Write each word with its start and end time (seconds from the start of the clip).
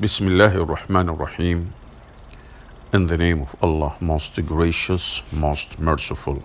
Bismillah 0.00 0.58
ar-Rahman 0.58 1.08
ar-Rahim. 1.10 1.74
In 2.92 3.06
the 3.06 3.16
name 3.16 3.42
of 3.42 3.54
Allah, 3.62 3.94
most 4.00 4.44
gracious, 4.44 5.22
most 5.32 5.78
merciful. 5.78 6.42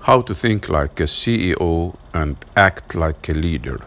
How 0.00 0.20
to 0.20 0.34
think 0.34 0.68
like 0.68 1.00
a 1.00 1.04
CEO 1.04 1.96
and 2.12 2.36
act 2.56 2.94
like 2.94 3.28
a 3.28 3.32
leader. 3.32 3.80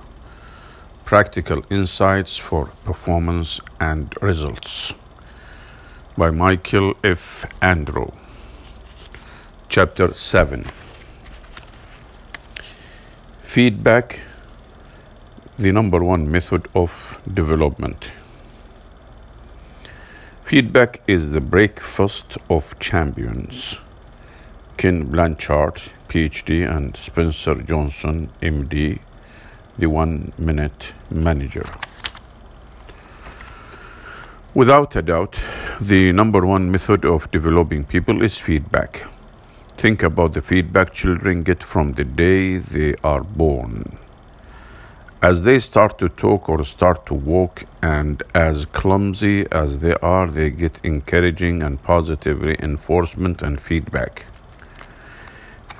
Practical 1.05 1.63
insights 1.69 2.37
for 2.37 2.71
performance 2.83 3.61
and 3.79 4.15
results. 4.21 4.93
By 6.17 6.31
Michael 6.31 6.95
F. 7.03 7.45
Andrew. 7.61 8.11
Chapter 9.69 10.13
7 10.13 10.65
Feedback 13.57 14.19
the 15.57 15.71
number 15.71 16.03
one 16.03 16.29
method 16.29 16.67
of 16.75 17.19
development. 17.33 18.11
Feedback 20.43 21.01
is 21.07 21.31
the 21.31 21.41
breakfast 21.41 22.37
of 22.51 22.77
champions. 22.77 23.77
Ken 24.77 25.05
Blanchard, 25.05 25.81
PhD, 26.07 26.71
and 26.71 26.95
Spencer 26.95 27.55
Johnson, 27.55 28.29
MD, 28.43 28.99
the 29.79 29.87
one 29.87 30.33
minute 30.37 30.93
manager. 31.09 31.65
Without 34.53 34.95
a 34.95 35.01
doubt, 35.01 35.39
the 35.81 36.11
number 36.11 36.45
one 36.45 36.69
method 36.69 37.05
of 37.05 37.31
developing 37.31 37.85
people 37.85 38.21
is 38.21 38.37
feedback. 38.37 39.07
Think 39.77 40.03
about 40.03 40.33
the 40.33 40.41
feedback 40.41 40.93
children 40.93 41.43
get 41.43 41.63
from 41.63 41.93
the 41.93 42.03
day 42.03 42.57
they 42.57 42.95
are 43.03 43.23
born 43.23 43.97
as 45.21 45.43
they 45.43 45.57
start 45.57 45.97
to 45.97 46.09
talk 46.09 46.47
or 46.47 46.63
start 46.63 47.05
to 47.07 47.13
walk, 47.13 47.63
and 47.81 48.21
as 48.35 48.65
clumsy 48.65 49.47
as 49.51 49.79
they 49.79 49.95
are, 49.95 50.27
they 50.27 50.49
get 50.51 50.79
encouraging 50.83 51.63
and 51.63 51.81
positive 51.81 52.41
reinforcement 52.41 53.41
and 53.41 53.59
feedback. 53.59 54.25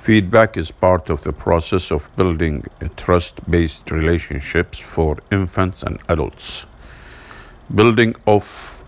Feedback 0.00 0.56
is 0.56 0.70
part 0.70 1.08
of 1.08 1.20
the 1.22 1.32
process 1.32 1.92
of 1.92 2.14
building 2.16 2.64
trust 2.96 3.48
based 3.48 3.90
relationships 3.90 4.78
for 4.78 5.18
infants 5.30 5.82
and 5.82 6.00
adults. 6.08 6.66
Building 7.72 8.16
off 8.26 8.82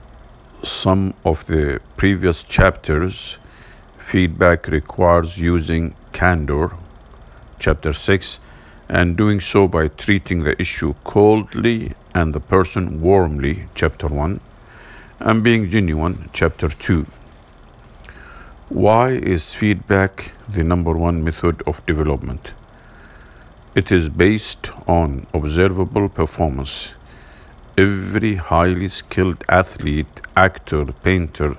some 0.63 1.15
of 1.25 1.47
the 1.47 1.81
previous 1.97 2.43
chapters, 2.43 3.39
feedback 4.01 4.67
requires 4.67 5.39
using 5.39 5.95
candor, 6.13 6.73
chapter 7.59 7.93
6 7.93 8.41
and 8.89 9.17
doing 9.17 9.39
so 9.39 9.69
by 9.69 9.87
treating 9.87 10.43
the 10.43 10.61
issue 10.61 10.95
coldly 11.05 11.93
and 12.13 12.35
the 12.35 12.41
person 12.41 13.01
warmly, 13.01 13.67
chapter 13.75 14.09
1, 14.09 14.41
and 15.21 15.45
being 15.45 15.71
genuine, 15.71 16.29
chapter 16.33 16.69
2. 16.69 17.07
Why 18.69 19.11
is 19.11 19.55
feedback 19.55 20.33
the 20.49 20.65
number 20.65 20.93
one 20.95 21.23
method 21.23 21.63
of 21.69 21.85
development? 21.87 22.53
It 23.77 23.93
is 23.93 24.09
based 24.09 24.73
on 24.89 25.29
observable 25.33 26.09
performance. 26.09 26.95
Every 27.79 28.35
highly 28.37 28.89
skilled 28.89 29.45
athlete, 29.49 30.21
actor, 30.37 30.87
painter, 31.05 31.57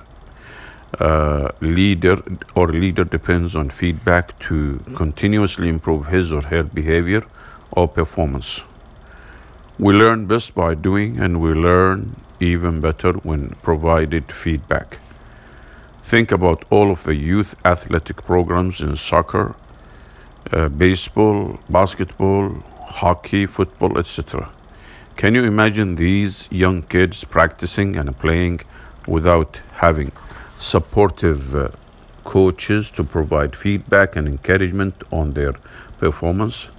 uh, 1.00 1.52
leader 1.62 2.22
or 2.56 2.68
leader 2.68 3.04
depends 3.04 3.56
on 3.56 3.70
feedback 3.70 4.38
to 4.40 4.84
continuously 4.94 5.70
improve 5.70 6.08
his 6.08 6.34
or 6.34 6.42
her 6.44 6.64
behavior 6.64 7.24
or 7.72 7.88
performance. 7.88 8.62
We 9.80 9.94
learn 9.94 10.26
best 10.28 10.54
by 10.54 10.76
doing, 10.76 11.20
and 11.20 11.42
we 11.42 11.54
learn 11.54 12.18
even 12.40 12.82
better 12.82 13.14
when 13.14 13.56
provided 13.64 14.32
feedback. 14.32 15.00
Think 16.04 16.32
about 16.32 16.66
all 16.70 16.92
of 16.92 17.04
the 17.04 17.16
youth 17.16 17.56
athletic 17.64 18.26
programs 18.26 18.82
in 18.82 18.96
soccer, 18.96 19.56
uh, 20.52 20.68
baseball, 20.68 21.60
basketball, 21.70 22.64
hockey, 22.86 23.46
football, 23.46 23.98
etc. 23.98 24.50
Can 25.16 25.36
you 25.36 25.44
imagine 25.44 25.96
these 25.96 26.48
young 26.52 26.82
kids 26.82 27.24
practicing 27.24 27.96
and 27.96 28.18
playing 28.20 28.62
without 29.08 29.62
having 29.76 30.12
supportive 30.62 31.56
uh, 31.56 31.70
coaches 32.24 32.92
to 32.92 33.04
provide 33.04 33.56
feedback 33.56 34.16
and 34.16 34.28
encouragement 34.28 34.94
on 35.12 35.34
their 35.34 35.54
performance. 35.98 36.70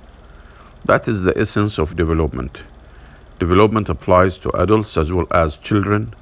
That 0.84 1.08
is 1.08 1.22
the 1.22 1.36
essence 1.36 1.78
of 1.78 1.96
development. 1.96 2.64
Development 3.40 3.88
applies 3.88 4.38
to 4.38 4.52
adults 4.56 4.96
as 4.96 5.12
well 5.12 5.26
as 5.32 5.56
children. 5.56 6.14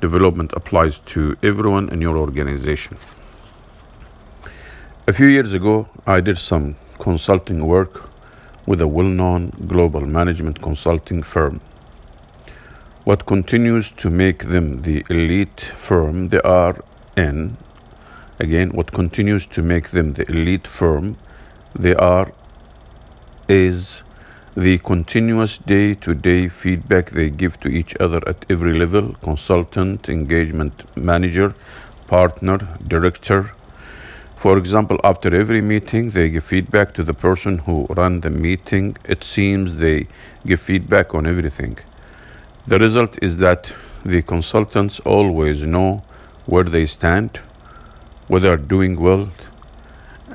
Development 0.00 0.52
applies 0.54 0.98
to 1.14 1.36
everyone 1.44 1.88
in 1.90 2.00
your 2.00 2.16
organization. 2.16 2.98
A 5.06 5.12
few 5.12 5.28
years 5.28 5.52
ago, 5.52 5.88
I 6.08 6.20
did 6.20 6.38
some 6.38 6.74
consulting 6.98 7.64
work 7.64 8.10
with 8.66 8.80
a 8.80 8.88
well 8.88 9.06
known 9.06 9.52
global 9.68 10.00
management 10.00 10.60
consulting 10.60 11.22
firm. 11.22 11.60
What 13.04 13.26
continues 13.26 13.92
to 13.92 14.10
make 14.10 14.48
them 14.48 14.82
the 14.82 15.04
elite 15.08 15.60
firm 15.60 16.30
they 16.30 16.40
are 16.40 16.82
and 17.16 17.56
again 18.38 18.70
what 18.70 18.92
continues 18.92 19.46
to 19.46 19.62
make 19.62 19.90
them 19.90 20.12
the 20.14 20.28
elite 20.30 20.66
firm 20.66 21.16
they 21.74 21.94
are 21.94 22.32
is 23.48 24.02
the 24.56 24.78
continuous 24.78 25.58
day 25.58 25.94
to 25.94 26.14
day 26.14 26.48
feedback 26.48 27.10
they 27.10 27.28
give 27.28 27.60
to 27.60 27.68
each 27.68 27.94
other 28.00 28.26
at 28.26 28.46
every 28.48 28.72
level 28.78 29.14
consultant, 29.22 30.08
engagement 30.08 30.84
manager, 30.96 31.54
partner, 32.06 32.78
director. 32.88 33.52
For 34.38 34.56
example, 34.56 34.98
after 35.04 35.34
every 35.34 35.60
meeting, 35.60 36.10
they 36.10 36.30
give 36.30 36.44
feedback 36.44 36.94
to 36.94 37.02
the 37.02 37.12
person 37.12 37.58
who 37.58 37.86
ran 37.90 38.22
the 38.22 38.30
meeting. 38.30 38.96
It 39.04 39.24
seems 39.24 39.74
they 39.74 40.08
give 40.46 40.60
feedback 40.60 41.14
on 41.14 41.26
everything. 41.26 41.76
The 42.66 42.78
result 42.78 43.18
is 43.20 43.36
that 43.38 43.74
the 44.06 44.22
consultants 44.22 45.00
always 45.00 45.64
know 45.64 46.02
where 46.46 46.64
they 46.64 46.86
stand, 46.86 47.40
what 48.28 48.42
they 48.42 48.48
are 48.48 48.56
doing 48.56 48.98
well 48.98 49.30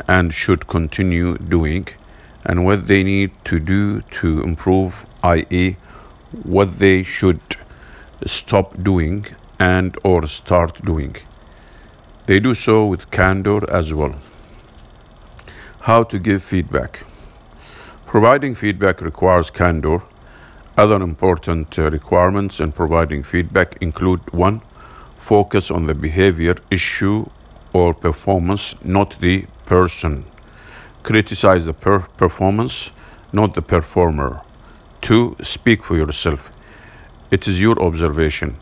and 0.07 0.33
should 0.33 0.67
continue 0.67 1.37
doing, 1.37 1.87
and 2.45 2.65
what 2.65 2.87
they 2.87 3.03
need 3.03 3.31
to 3.45 3.59
do 3.59 4.01
to 4.01 4.41
improve, 4.41 5.05
i.e., 5.23 5.77
what 6.43 6.79
they 6.79 7.03
should 7.03 7.41
stop 8.25 8.81
doing 8.81 9.25
and 9.59 9.97
or 10.03 10.25
start 10.27 10.83
doing. 10.83 11.15
They 12.25 12.39
do 12.39 12.53
so 12.53 12.85
with 12.85 13.11
candor 13.11 13.69
as 13.69 13.93
well. 13.93 14.15
How 15.81 16.03
to 16.03 16.19
give 16.19 16.43
feedback. 16.43 17.03
Providing 18.05 18.55
feedback 18.55 19.01
requires 19.01 19.49
candor. 19.49 20.03
Other 20.77 21.01
important 21.01 21.77
uh, 21.77 21.89
requirements 21.89 22.59
in 22.59 22.71
providing 22.71 23.23
feedback 23.23 23.77
include 23.81 24.21
one, 24.33 24.61
focus 25.21 25.69
on 25.69 25.85
the 25.85 25.93
behavior, 25.93 26.55
issue, 26.71 27.29
or 27.73 27.93
performance, 27.93 28.75
not 28.83 29.19
the 29.21 29.45
person. 29.65 30.25
Criticize 31.03 31.65
the 31.65 31.73
per- 31.73 32.07
performance, 32.17 32.91
not 33.31 33.53
the 33.53 33.61
performer. 33.61 34.41
Two, 34.99 35.35
speak 35.41 35.83
for 35.83 35.95
yourself. 35.95 36.51
It 37.29 37.47
is 37.47 37.61
your 37.61 37.81
observation. 37.81 38.57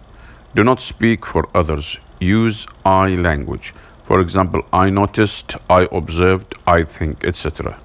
Do 0.53 0.63
not 0.63 0.81
speak 0.81 1.25
for 1.25 1.47
others. 1.55 1.97
Use 2.19 2.67
I 2.85 3.07
language. 3.09 3.73
For 4.03 4.19
example, 4.19 4.61
I 4.73 4.89
noticed, 4.89 5.55
I 5.69 5.87
observed, 5.91 6.55
I 6.67 6.83
think, 6.83 7.23
etc. 7.23 7.79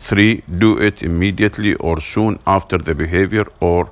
3. 0.00 0.42
Do 0.58 0.76
it 0.78 1.02
immediately 1.02 1.74
or 1.74 2.00
soon 2.00 2.40
after 2.46 2.78
the 2.78 2.94
behavior 2.94 3.46
or 3.60 3.90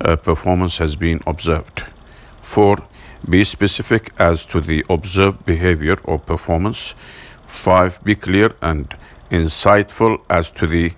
uh, 0.00 0.16
performance 0.16 0.78
has 0.78 0.96
been 0.96 1.20
observed. 1.26 1.84
4. 2.40 2.78
Be 3.28 3.44
specific 3.44 4.12
as 4.18 4.44
to 4.46 4.60
the 4.60 4.84
observed 4.90 5.46
behavior 5.46 5.96
or 6.02 6.18
performance. 6.18 6.94
5. 7.46 8.02
Be 8.02 8.16
clear 8.16 8.54
and 8.60 8.96
insightful 9.30 10.20
as 10.28 10.50
to 10.50 10.66
the 10.66 10.92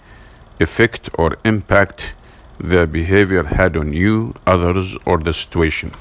effect 0.58 1.10
or 1.14 1.36
impact 1.44 2.14
the 2.58 2.86
behavior 2.86 3.44
had 3.44 3.76
on 3.76 3.92
you, 3.92 4.34
others, 4.46 4.96
or 5.04 5.18
the 5.18 5.32
situation. 5.32 5.92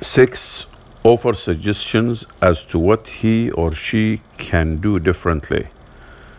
6. 0.00 0.66
Offer 1.02 1.34
suggestions 1.34 2.24
as 2.40 2.64
to 2.64 2.78
what 2.78 3.08
he 3.08 3.50
or 3.50 3.72
she 3.72 4.22
can 4.38 4.78
do 4.78 4.98
differently. 4.98 5.68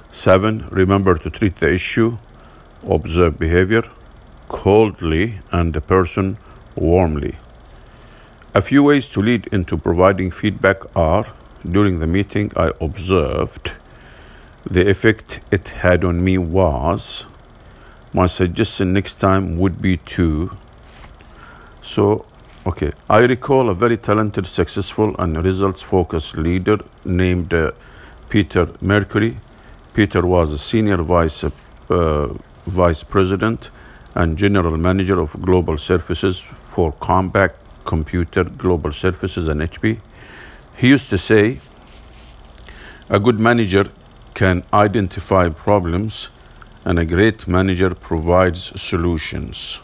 7. 0.09 0.68
Remember 0.71 1.15
to 1.15 1.30
treat 1.30 1.57
the 1.57 1.71
issue, 1.71 2.18
observe 2.89 3.38
behavior, 3.38 3.83
coldly 4.48 5.41
and 5.51 5.74
the 5.74 5.81
person 5.81 6.38
warmly. 6.75 7.38
A 8.54 8.62
few 8.62 8.83
ways 8.83 9.07
to 9.10 9.22
lead 9.22 9.48
into 9.48 9.77
providing 9.77 10.31
feedback 10.31 10.77
are 10.95 11.25
during 11.69 12.00
the 12.00 12.07
meeting, 12.07 12.51
I 12.56 12.72
observed 12.80 13.74
The 14.69 14.89
effect 14.89 15.42
it 15.51 15.69
had 15.69 16.04
on 16.04 16.24
me 16.24 16.39
was 16.39 17.27
my 18.13 18.25
suggestion 18.25 18.94
next 18.94 19.19
time 19.19 19.60
would 19.60 19.80
be 19.80 19.98
to 19.98 20.57
so 21.81 22.25
okay 22.66 22.92
i 23.07 23.19
recall 23.19 23.69
a 23.69 23.75
very 23.75 23.95
talented 23.95 24.48
successful 24.48 25.16
and 25.19 25.45
results 25.45 25.83
focused 25.83 26.36
leader 26.36 26.80
named 27.04 27.54
uh, 27.54 27.72
peter 28.30 28.68
mercury 28.81 29.38
peter 29.94 30.25
was 30.25 30.51
a 30.51 30.57
senior 30.57 30.98
vice 30.98 31.44
uh, 31.44 32.33
vice 32.66 33.04
president 33.04 33.69
and 34.16 34.36
general 34.36 34.77
manager 34.77 35.19
of 35.19 35.39
global 35.44 35.77
services 35.77 36.44
for 36.75 36.92
Compaq 36.94 37.51
computer 37.86 38.44
global 38.44 38.92
services 38.92 39.48
and 39.48 39.62
hp 39.62 40.00
he 40.75 40.89
used 40.89 41.10
to 41.10 41.18
say 41.18 41.60
a 43.07 43.19
good 43.19 43.39
manager 43.39 43.86
can 44.33 44.63
identify 44.74 45.48
problems 45.48 46.30
and 46.83 47.00
a 47.00 47.06
great 47.06 47.48
manager 47.48 47.89
provides 47.95 48.62
solutions. 48.80 49.80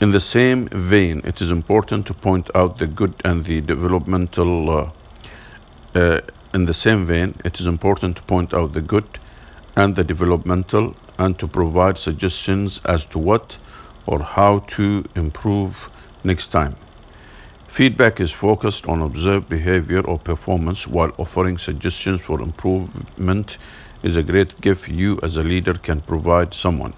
In 0.00 0.10
the 0.10 0.20
same 0.20 0.68
vein, 0.68 1.22
it 1.24 1.40
is 1.40 1.50
important 1.50 2.06
to 2.08 2.14
point 2.14 2.50
out 2.54 2.78
the 2.78 2.86
good 2.86 3.14
and 3.24 3.44
the 3.44 3.60
developmental. 3.60 4.70
Uh, 4.70 4.90
uh, 5.94 6.20
in 6.52 6.66
the 6.66 6.74
same 6.74 7.06
vein, 7.06 7.34
it 7.44 7.58
is 7.60 7.66
important 7.66 8.16
to 8.18 8.22
point 8.24 8.52
out 8.52 8.74
the 8.74 8.80
good 8.80 9.18
and 9.76 9.96
the 9.96 10.04
developmental 10.04 10.94
and 11.18 11.38
to 11.38 11.48
provide 11.48 11.96
suggestions 11.98 12.80
as 12.84 13.06
to 13.06 13.18
what 13.18 13.58
or 14.06 14.22
how 14.22 14.60
to 14.60 15.04
improve 15.14 15.88
next 16.22 16.48
time. 16.48 16.76
Feedback 17.68 18.20
is 18.20 18.30
focused 18.30 18.86
on 18.86 19.02
observed 19.02 19.48
behavior 19.48 20.00
or 20.00 20.18
performance, 20.18 20.86
while 20.86 21.12
offering 21.18 21.58
suggestions 21.58 22.20
for 22.20 22.40
improvement 22.40 23.58
is 24.02 24.16
a 24.16 24.22
great 24.22 24.60
gift 24.60 24.88
you 24.88 25.18
as 25.22 25.36
a 25.36 25.42
leader 25.42 25.74
can 25.74 26.00
provide 26.00 26.54
someone. 26.54 26.94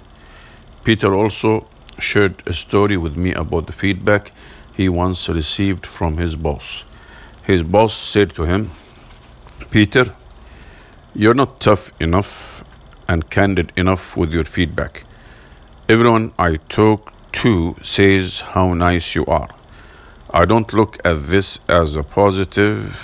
Peter 0.85 1.15
also 1.15 1.67
shared 1.99 2.43
a 2.47 2.53
story 2.53 2.97
with 2.97 3.17
me 3.17 3.33
about 3.33 3.67
the 3.67 3.73
feedback 3.73 4.33
he 4.75 4.89
once 4.89 5.29
received 5.29 5.87
from 5.87 6.19
his 6.19 6.37
boss. 6.37 6.85
His 7.43 7.63
boss 7.63 7.95
said 7.97 8.35
to 8.35 8.43
him, 8.45 8.71
Peter, 9.71 10.15
you're 11.15 11.33
not 11.33 11.61
tough 11.61 11.91
enough 12.01 12.63
and 13.09 13.31
candid 13.31 13.73
enough 13.77 14.17
with 14.17 14.33
your 14.33 14.45
feedback. 14.45 15.05
Everyone 15.89 16.33
I 16.37 16.57
talk 16.69 17.13
to 17.45 17.77
says 17.81 18.41
how 18.41 18.75
nice 18.75 19.15
you 19.15 19.25
are. 19.27 19.51
I 20.31 20.45
don't 20.45 20.73
look 20.73 20.99
at 21.05 21.29
this 21.29 21.61
as 21.69 21.95
a 21.95 22.03
positive 22.03 22.97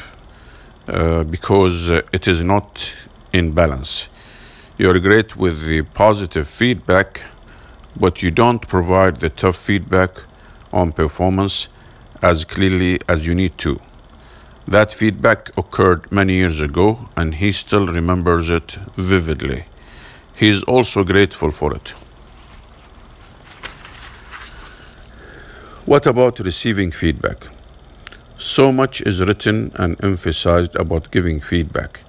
uh, 0.89 1.23
because 1.23 1.93
uh, 1.93 2.03
it 2.13 2.27
is 2.27 2.43
not 2.43 2.93
in 3.33 3.53
balance. 3.53 4.09
You're 4.79 4.99
great 4.99 5.37
with 5.37 5.65
the 5.65 5.83
positive 5.95 6.49
feedback, 6.49 7.23
but 7.95 8.21
you 8.21 8.33
don't 8.33 8.67
provide 8.67 9.21
the 9.21 9.31
tough 9.31 9.59
feedback 9.59 10.21
on 10.73 10.91
performance 10.91 11.69
as 12.21 12.45
clearly 12.45 12.99
as 13.09 13.29
you 13.29 13.37
need 13.37 13.57
to. 13.59 13.81
That 14.67 14.93
feedback 14.93 15.53
occurred 15.57 16.11
many 16.11 16.33
years 16.33 16.61
ago, 16.61 17.09
and 17.17 17.37
he 17.37 17.53
still 17.53 17.87
remembers 17.87 18.51
it 18.51 18.77
vividly. 18.97 19.67
He 20.35 20.49
is 20.49 20.65
also 20.65 21.05
grateful 21.05 21.53
for 21.53 21.77
it. 21.77 21.95
What 25.85 26.07
about 26.07 26.39
receiving 26.39 26.93
feedback? 26.93 27.49
So 28.39 28.71
much 28.71 29.01
is 29.01 29.21
written 29.21 29.73
and 29.75 29.97
emphasized 30.05 30.77
about 30.77 31.11
giving 31.11 31.41
feedback. 31.41 32.05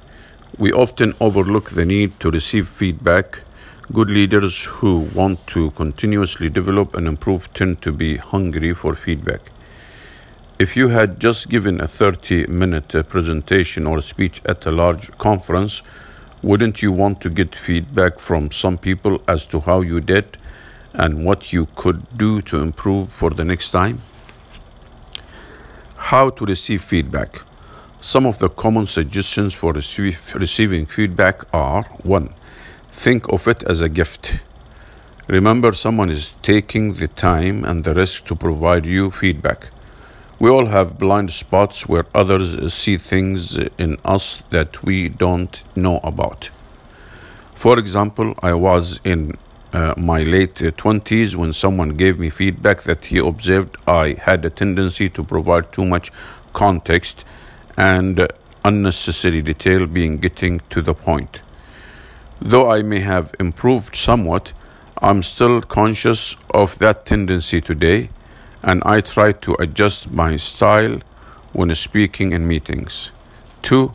We 0.60 0.72
often 0.72 1.16
overlook 1.20 1.72
the 1.72 1.84
need 1.84 2.20
to 2.20 2.30
receive 2.30 2.68
feedback. 2.68 3.40
Good 3.92 4.12
leaders 4.12 4.66
who 4.66 5.00
want 5.16 5.48
to 5.48 5.72
continuously 5.72 6.50
develop 6.50 6.96
and 6.96 7.08
improve 7.08 7.52
tend 7.56 7.82
to 7.82 7.92
be 7.92 8.18
hungry 8.18 8.76
for 8.76 8.94
feedback. 8.94 9.52
If 10.60 10.78
you 10.78 10.90
had 10.90 11.20
just 11.20 11.50
given 11.50 11.82
a 11.82 11.88
30 11.88 12.46
minute 12.46 12.90
presentation 13.10 13.88
or 13.88 14.02
speech 14.02 14.40
at 14.46 14.68
a 14.68 14.72
large 14.72 15.10
conference, 15.18 15.82
wouldn't 16.44 16.84
you 16.84 16.92
want 16.92 17.22
to 17.22 17.30
get 17.32 17.56
feedback 17.56 18.20
from 18.20 18.52
some 18.52 18.78
people 18.78 19.20
as 19.28 19.48
to 19.48 19.62
how 19.62 19.82
you 19.82 20.00
did 20.00 20.38
and 20.94 21.26
what 21.26 21.52
you 21.52 21.68
could 21.76 22.18
do 22.18 22.42
to 22.44 22.60
improve 22.60 23.12
for 23.12 23.32
the 23.32 23.44
next 23.44 23.72
time. 23.72 24.02
How 25.96 26.30
to 26.30 26.46
receive 26.46 26.84
feedback. 26.84 27.42
Some 28.00 28.26
of 28.26 28.40
the 28.40 28.50
common 28.50 28.86
suggestions 28.86 29.54
for 29.54 29.74
receiving 29.74 30.86
feedback 30.86 31.46
are 31.54 31.84
1. 32.04 32.34
Think 32.92 33.28
of 33.30 33.48
it 33.48 33.64
as 33.64 33.82
a 33.82 33.90
gift. 33.90 34.42
Remember, 35.28 35.72
someone 35.72 36.10
is 36.10 36.34
taking 36.42 36.96
the 36.96 37.08
time 37.08 37.64
and 37.64 37.86
the 37.86 37.94
risk 37.94 38.26
to 38.26 38.36
provide 38.36 38.86
you 38.86 39.10
feedback. 39.10 39.70
We 40.38 40.50
all 40.50 40.66
have 40.66 41.00
blind 41.00 41.32
spots 41.32 41.88
where 41.88 42.06
others 42.14 42.74
see 42.74 42.98
things 42.98 43.58
in 43.78 43.98
us 44.04 44.44
that 44.50 44.84
we 44.84 45.08
don't 45.08 45.64
know 45.76 46.02
about. 46.04 46.50
For 47.56 47.80
example, 47.80 48.34
I 48.44 48.54
was 48.54 49.00
in 49.06 49.38
uh, 49.74 49.94
my 49.98 50.22
late 50.22 50.56
20s 50.56 51.36
when 51.36 51.52
someone 51.52 51.98
gave 51.98 52.20
me 52.20 52.30
feedback 52.30 52.84
that 52.84 53.06
he 53.06 53.18
observed 53.18 53.76
I 53.88 54.16
had 54.22 54.46
a 54.46 54.50
tendency 54.50 55.10
to 55.10 55.24
provide 55.24 55.74
too 55.74 55.84
much 55.84 56.12
context 56.54 57.26
and 57.76 58.28
unnecessary 58.64 59.42
detail 59.42 59.88
being 59.88 60.18
getting 60.18 60.62
to 60.70 60.82
the 60.82 60.94
point. 60.94 61.42
Though 62.40 62.70
I 62.70 62.84
may 62.84 63.00
have 63.00 63.34
improved 63.40 63.96
somewhat, 63.96 64.54
I'm 65.00 65.24
still 65.24 65.62
conscious 65.62 66.36
of 66.52 66.78
that 66.80 67.06
tendency 67.06 67.60
today 67.60 68.10
and 68.62 68.82
I 68.86 69.02
try 69.02 69.32
to 69.32 69.56
adjust 69.60 70.12
my 70.12 70.36
style 70.36 71.02
when 71.52 71.74
speaking 71.76 72.32
in 72.32 72.48
meetings. 72.48 73.12
2. 73.64 73.94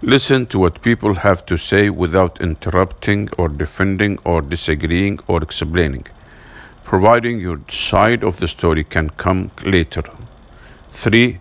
Listen 0.00 0.46
to 0.46 0.60
what 0.60 0.80
people 0.80 1.14
have 1.14 1.44
to 1.46 1.56
say 1.56 1.90
without 1.90 2.40
interrupting 2.40 3.28
or 3.36 3.48
defending 3.48 4.16
or 4.24 4.40
disagreeing 4.40 5.18
or 5.26 5.42
explaining. 5.42 6.06
Providing 6.84 7.40
your 7.40 7.60
side 7.68 8.22
of 8.22 8.38
the 8.38 8.46
story 8.46 8.84
can 8.84 9.10
come 9.10 9.50
later. 9.64 10.04
3. 10.92 11.40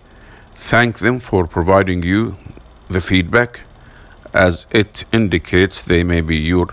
Thank 0.55 0.97
them 0.99 1.19
for 1.19 1.45
providing 1.45 2.01
you 2.01 2.35
the 2.89 2.99
feedback 2.99 3.61
as 4.33 4.65
it 4.71 5.05
indicates 5.11 5.83
they 5.83 6.03
may 6.03 6.21
be 6.21 6.37
your 6.37 6.69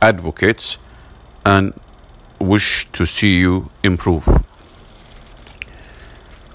advocates 0.00 0.78
and 1.44 1.78
wish 2.38 2.88
to 2.92 3.04
see 3.04 3.32
you 3.32 3.68
improve. 3.82 4.26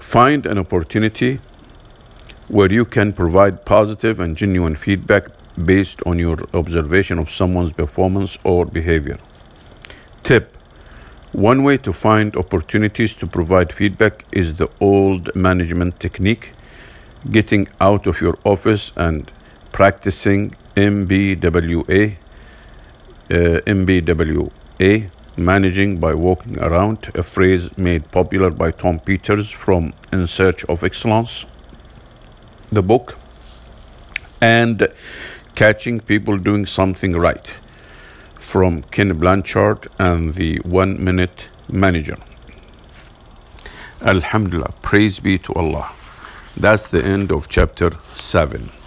Find 0.00 0.46
an 0.46 0.58
opportunity 0.58 1.40
where 2.54 2.70
you 2.70 2.84
can 2.84 3.12
provide 3.12 3.64
positive 3.64 4.20
and 4.20 4.36
genuine 4.36 4.76
feedback 4.76 5.24
based 5.64 6.00
on 6.06 6.20
your 6.20 6.36
observation 6.54 7.18
of 7.18 7.28
someone's 7.28 7.72
performance 7.72 8.38
or 8.44 8.64
behavior. 8.64 9.18
Tip 10.22 10.56
One 11.32 11.64
way 11.64 11.78
to 11.78 11.92
find 11.92 12.36
opportunities 12.36 13.16
to 13.16 13.26
provide 13.26 13.72
feedback 13.72 14.24
is 14.30 14.54
the 14.54 14.68
old 14.80 15.34
management 15.34 15.98
technique 15.98 16.52
getting 17.28 17.66
out 17.80 18.06
of 18.06 18.20
your 18.20 18.38
office 18.44 18.92
and 18.94 19.32
practicing 19.72 20.54
MBWA. 20.76 22.16
Uh, 23.30 23.34
MBWA 23.78 25.10
managing 25.36 25.98
by 25.98 26.14
walking 26.14 26.56
around, 26.60 27.10
a 27.16 27.24
phrase 27.24 27.76
made 27.76 28.08
popular 28.12 28.50
by 28.50 28.70
Tom 28.70 29.00
Peters 29.00 29.50
from 29.50 29.92
In 30.12 30.28
Search 30.28 30.64
of 30.66 30.84
Excellence 30.84 31.46
the 32.70 32.82
book 32.82 33.16
and 34.40 34.88
catching 35.54 36.00
people 36.00 36.36
doing 36.36 36.66
something 36.66 37.12
right 37.16 37.54
from 38.38 38.82
Ken 38.90 39.16
Blanchard 39.18 39.88
and 39.98 40.34
the 40.34 40.58
One 40.58 41.02
Minute 41.02 41.48
Manager. 41.68 42.18
Alhamdulillah, 44.02 44.74
praise 44.82 45.20
be 45.20 45.38
to 45.38 45.54
Allah. 45.54 45.92
That's 46.56 46.86
the 46.86 47.02
end 47.02 47.32
of 47.32 47.48
chapter 47.48 47.92
7. 48.12 48.83